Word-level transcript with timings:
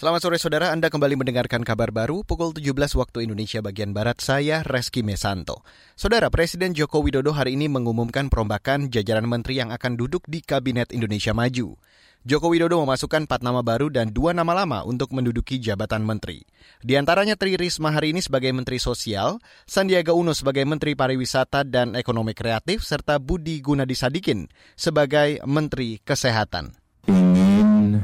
Selamat 0.00 0.24
sore 0.24 0.40
saudara, 0.40 0.72
Anda 0.72 0.88
kembali 0.88 1.12
mendengarkan 1.12 1.60
kabar 1.60 1.92
baru 1.92 2.24
pukul 2.24 2.56
17 2.56 2.96
waktu 2.96 3.28
Indonesia 3.28 3.60
bagian 3.60 3.92
Barat. 3.92 4.16
Saya 4.24 4.64
Reski 4.64 5.04
Mesanto. 5.04 5.60
Saudara, 5.92 6.32
Presiden 6.32 6.72
Joko 6.72 7.04
Widodo 7.04 7.36
hari 7.36 7.52
ini 7.52 7.68
mengumumkan 7.68 8.32
perombakan 8.32 8.88
jajaran 8.88 9.28
menteri 9.28 9.60
yang 9.60 9.68
akan 9.76 10.00
duduk 10.00 10.24
di 10.24 10.40
Kabinet 10.40 10.96
Indonesia 10.96 11.36
Maju. 11.36 11.76
Joko 12.24 12.48
Widodo 12.48 12.80
memasukkan 12.80 13.28
empat 13.28 13.44
nama 13.44 13.60
baru 13.60 13.92
dan 13.92 14.08
dua 14.08 14.32
nama 14.32 14.64
lama 14.64 14.88
untuk 14.88 15.12
menduduki 15.12 15.60
jabatan 15.60 16.00
menteri. 16.00 16.48
Di 16.80 16.96
antaranya 16.96 17.36
Tri 17.36 17.60
Risma 17.60 17.92
hari 17.92 18.16
ini 18.16 18.24
sebagai 18.24 18.56
Menteri 18.56 18.80
Sosial, 18.80 19.36
Sandiaga 19.68 20.16
Uno 20.16 20.32
sebagai 20.32 20.64
Menteri 20.64 20.96
Pariwisata 20.96 21.60
dan 21.68 21.92
Ekonomi 21.92 22.32
Kreatif, 22.32 22.88
serta 22.88 23.20
Budi 23.20 23.60
Gunadi 23.60 23.92
Sadikin 23.92 24.48
sebagai 24.80 25.44
Menteri 25.44 26.00
Kesehatan. 26.00 26.72
Ingin 27.04 28.00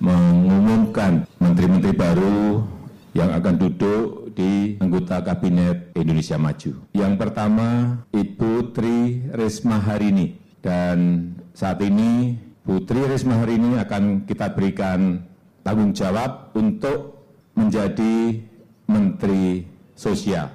mengumumkan 0.00 1.28
menteri-menteri 1.36 1.92
baru 1.92 2.64
yang 3.12 3.36
akan 3.36 3.54
duduk 3.60 4.32
di 4.32 4.80
anggota 4.80 5.19
Kabinet 5.30 5.94
Indonesia 5.94 6.34
Maju. 6.34 6.90
Yang 6.90 7.14
pertama, 7.14 8.02
Ibu 8.10 8.74
Tri 8.74 9.30
Risma 9.30 9.78
Harini. 9.78 10.34
Dan 10.58 11.30
saat 11.54 11.78
ini, 11.86 12.34
Bu 12.66 12.82
Tri 12.82 13.06
Risma 13.06 13.38
Harini 13.38 13.78
akan 13.78 14.26
kita 14.26 14.50
berikan 14.58 15.22
tanggung 15.62 15.94
jawab 15.94 16.50
untuk 16.58 17.22
menjadi 17.54 18.42
Menteri 18.90 19.62
Sosial. 19.94 20.50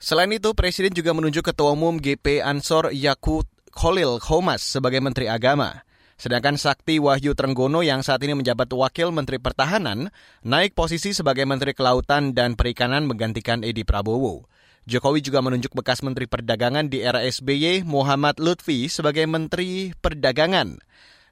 Selain 0.00 0.32
itu, 0.32 0.56
Presiden 0.56 0.96
juga 0.96 1.12
menunjuk 1.12 1.52
Ketua 1.52 1.76
Umum 1.76 2.00
GP 2.00 2.40
Ansor 2.40 2.96
Yakut 2.96 3.44
Khalil 3.68 4.16
Khomas 4.16 4.64
sebagai 4.64 5.04
Menteri 5.04 5.28
Agama. 5.28 5.84
Sedangkan 6.20 6.60
Sakti 6.60 7.00
Wahyu 7.00 7.32
Trenggono 7.32 7.80
yang 7.80 8.04
saat 8.04 8.20
ini 8.20 8.36
menjabat 8.36 8.68
Wakil 8.68 9.08
Menteri 9.08 9.40
Pertahanan 9.40 10.12
naik 10.44 10.76
posisi 10.76 11.16
sebagai 11.16 11.48
Menteri 11.48 11.72
Kelautan 11.72 12.36
dan 12.36 12.60
Perikanan 12.60 13.08
menggantikan 13.08 13.64
Edi 13.64 13.88
Prabowo. 13.88 14.44
Jokowi 14.84 15.24
juga 15.24 15.40
menunjuk 15.40 15.72
bekas 15.72 16.04
Menteri 16.04 16.28
Perdagangan 16.28 16.92
di 16.92 17.00
era 17.00 17.24
SBY 17.24 17.88
Muhammad 17.88 18.36
Lutfi 18.36 18.92
sebagai 18.92 19.24
Menteri 19.24 19.96
Perdagangan. 19.96 20.76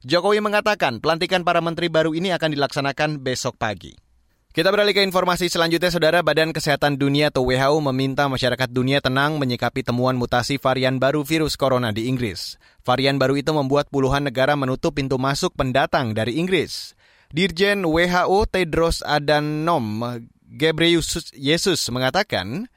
Jokowi 0.09 0.41
mengatakan 0.41 1.05
pelantikan 1.05 1.45
para 1.45 1.61
menteri 1.61 1.93
baru 1.93 2.17
ini 2.17 2.33
akan 2.33 2.57
dilaksanakan 2.57 3.21
besok 3.21 3.61
pagi. 3.61 4.08
Kita 4.49 4.73
beralih 4.73 4.97
ke 4.97 5.05
informasi 5.05 5.53
selanjutnya, 5.53 5.93
Saudara 5.93 6.25
Badan 6.25 6.57
Kesehatan 6.57 6.97
Dunia 6.97 7.29
atau 7.29 7.45
WHO 7.45 7.85
meminta 7.93 8.33
masyarakat 8.33 8.73
dunia 8.73 9.05
tenang 9.05 9.37
menyikapi 9.37 9.85
temuan 9.85 10.17
mutasi 10.17 10.57
varian 10.57 10.97
baru 10.97 11.21
virus 11.21 11.53
corona 11.53 11.93
di 11.93 12.09
Inggris. 12.09 12.57
Varian 12.81 13.21
baru 13.21 13.37
itu 13.37 13.53
membuat 13.53 13.93
puluhan 13.93 14.25
negara 14.25 14.57
menutup 14.57 14.97
pintu 14.97 15.21
masuk 15.21 15.53
pendatang 15.53 16.17
dari 16.17 16.41
Inggris. 16.41 16.97
Dirjen 17.29 17.85
WHO 17.85 18.49
Tedros 18.49 19.05
Adhanom 19.05 20.01
Ghebreyesus 20.49 21.83
mengatakan, 21.93 22.73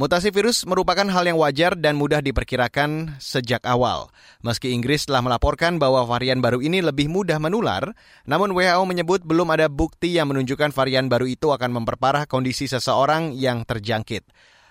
Mutasi 0.00 0.32
virus 0.32 0.64
merupakan 0.64 1.04
hal 1.12 1.28
yang 1.28 1.36
wajar 1.36 1.76
dan 1.76 1.92
mudah 1.92 2.24
diperkirakan 2.24 3.20
sejak 3.20 3.60
awal. 3.68 4.08
Meski 4.40 4.72
Inggris 4.72 5.04
telah 5.04 5.20
melaporkan 5.20 5.76
bahwa 5.76 6.08
varian 6.08 6.40
baru 6.40 6.64
ini 6.64 6.80
lebih 6.80 7.12
mudah 7.12 7.36
menular, 7.36 7.92
namun 8.24 8.56
WHO 8.56 8.80
menyebut 8.88 9.20
belum 9.28 9.52
ada 9.52 9.68
bukti 9.68 10.16
yang 10.16 10.32
menunjukkan 10.32 10.72
varian 10.72 11.12
baru 11.12 11.28
itu 11.28 11.52
akan 11.52 11.76
memperparah 11.76 12.24
kondisi 12.24 12.64
seseorang 12.64 13.36
yang 13.36 13.68
terjangkit. 13.68 14.24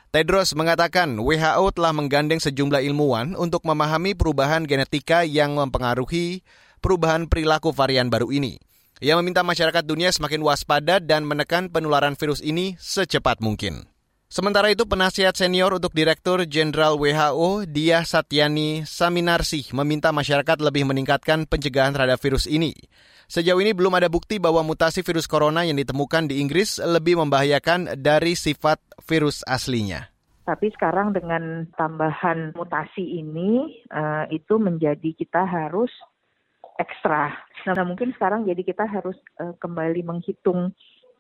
Tedros 0.10 0.58
mengatakan 0.58 1.22
WHO 1.22 1.78
telah 1.78 1.94
menggandeng 1.94 2.42
sejumlah 2.42 2.82
ilmuwan 2.90 3.38
untuk 3.38 3.62
memahami 3.70 4.18
perubahan 4.18 4.66
genetika 4.66 5.22
yang 5.30 5.54
mempengaruhi 5.54 6.42
perubahan 6.82 7.30
perilaku 7.30 7.70
varian 7.70 8.10
baru 8.10 8.34
ini. 8.34 8.58
Ia 8.98 9.14
meminta 9.22 9.46
masyarakat 9.46 9.86
dunia 9.86 10.10
semakin 10.10 10.42
waspada 10.42 10.98
dan 10.98 11.22
menekan 11.22 11.70
penularan 11.70 12.18
virus 12.18 12.42
ini 12.42 12.82
secepat 12.82 13.46
mungkin. 13.46 13.99
Sementara 14.30 14.70
itu, 14.70 14.86
penasihat 14.86 15.34
senior 15.34 15.74
untuk 15.74 15.90
Direktur 15.90 16.46
Jenderal 16.46 17.02
WHO, 17.02 17.66
Dia 17.66 18.06
Satyani 18.06 18.86
Saminarsih, 18.86 19.74
meminta 19.74 20.14
masyarakat 20.14 20.62
lebih 20.62 20.86
meningkatkan 20.86 21.50
pencegahan 21.50 21.98
terhadap 21.98 22.22
virus 22.22 22.46
ini. 22.46 22.78
Sejauh 23.26 23.58
ini 23.58 23.74
belum 23.74 23.90
ada 23.98 24.06
bukti 24.06 24.38
bahwa 24.38 24.62
mutasi 24.62 25.02
virus 25.02 25.26
corona 25.26 25.66
yang 25.66 25.82
ditemukan 25.82 26.30
di 26.30 26.46
Inggris 26.46 26.78
lebih 26.78 27.18
membahayakan 27.18 27.98
dari 27.98 28.38
sifat 28.38 28.78
virus 29.02 29.42
aslinya. 29.50 30.14
Tapi 30.46 30.78
sekarang 30.78 31.10
dengan 31.10 31.66
tambahan 31.74 32.54
mutasi 32.54 33.02
ini, 33.02 33.82
uh, 33.90 34.30
itu 34.30 34.62
menjadi 34.62 35.10
kita 35.18 35.42
harus 35.42 35.90
ekstra. 36.78 37.34
Nah, 37.66 37.82
mungkin 37.82 38.14
sekarang 38.14 38.46
jadi 38.46 38.62
kita 38.62 38.86
harus 38.86 39.18
uh, 39.42 39.58
kembali 39.58 40.06
menghitung 40.06 40.70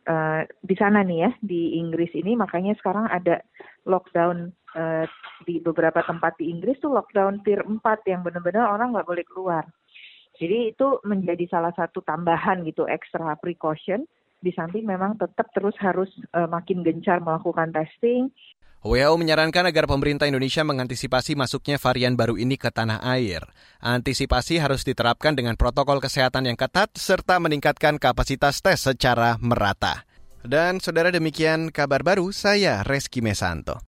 uh, 0.09 0.42
di 0.66 0.75
sana 0.75 1.06
nih 1.06 1.30
ya 1.30 1.31
di 1.40 1.78
Inggris 1.78 2.09
ini 2.18 2.34
makanya 2.34 2.74
sekarang 2.81 3.06
ada 3.08 3.46
lockdown 3.86 4.50
uh, 4.74 5.06
di 5.46 5.62
beberapa 5.62 6.02
tempat 6.03 6.36
di 6.42 6.50
Inggris 6.50 6.81
tuh 6.81 6.92
lockdown 6.92 7.46
tier 7.46 7.62
4 7.62 7.80
yang 8.09 8.25
benar-benar 8.25 8.74
orang 8.74 8.98
nggak 8.98 9.08
boleh 9.08 9.25
keluar. 9.30 9.64
Jadi 10.40 10.72
itu 10.72 10.88
menjadi 11.03 11.46
salah 11.52 11.75
satu 11.75 12.00
tambahan 12.02 12.64
gitu 12.64 12.88
extra 12.88 13.36
precaution 13.38 14.08
di 14.40 14.56
samping 14.56 14.88
memang 14.88 15.19
tetap 15.19 15.52
terus 15.52 15.75
harus 15.84 16.08
uh, 16.31 16.48
makin 16.48 16.81
gencar 16.81 17.19
melakukan 17.19 17.75
testing. 17.75 18.31
WHO 18.80 19.20
menyarankan 19.20 19.68
agar 19.68 19.92
pemerintah 19.92 20.24
Indonesia 20.24 20.64
mengantisipasi 20.64 21.36
masuknya 21.36 21.76
varian 21.76 22.16
baru 22.16 22.40
ini 22.40 22.56
ke 22.56 22.72
tanah 22.72 23.04
air. 23.04 23.44
Antisipasi 23.84 24.56
harus 24.56 24.88
diterapkan 24.88 25.36
dengan 25.36 25.60
protokol 25.60 26.00
kesehatan 26.00 26.48
yang 26.48 26.56
ketat 26.56 26.96
serta 26.96 27.44
meningkatkan 27.44 28.00
kapasitas 28.00 28.64
tes 28.64 28.80
secara 28.80 29.36
merata. 29.44 30.08
Dan 30.48 30.80
saudara 30.80 31.12
demikian 31.12 31.76
kabar 31.76 32.02
baru 32.02 32.32
saya 32.32 32.82
Reski 32.88 33.20
Mesanto. 33.20 33.76